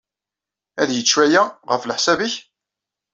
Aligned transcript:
Ad 0.81 0.89
yečč 0.91 1.11
waya, 1.17 1.43
ɣef 1.69 1.83
leḥsab-nnek? 1.85 2.33